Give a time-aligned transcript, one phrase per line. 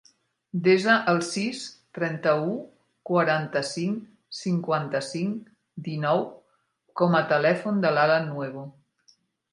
[0.67, 1.59] Desa el sis,
[1.97, 2.55] trenta-u,
[3.11, 4.01] quaranta-cinc,
[4.39, 5.55] cinquanta-cinc,
[5.89, 6.25] dinou
[7.03, 8.65] com a telèfon de l'Alan Nuevo.